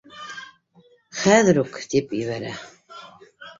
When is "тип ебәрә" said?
1.93-2.57